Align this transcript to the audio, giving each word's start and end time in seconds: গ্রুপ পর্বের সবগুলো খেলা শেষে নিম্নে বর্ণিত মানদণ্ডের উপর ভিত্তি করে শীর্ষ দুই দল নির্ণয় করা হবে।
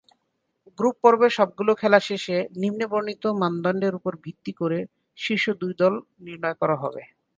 গ্রুপ 0.77 0.95
পর্বের 1.03 1.31
সবগুলো 1.37 1.71
খেলা 1.81 1.99
শেষে 2.07 2.37
নিম্নে 2.61 2.85
বর্ণিত 2.91 3.23
মানদণ্ডের 3.41 3.93
উপর 3.99 4.13
ভিত্তি 4.23 4.51
করে 4.59 4.79
শীর্ষ 5.17 5.45
দুই 5.61 5.73
দল 5.81 5.93
নির্ণয় 6.25 6.57
করা 6.61 6.75
হবে। 6.83 7.01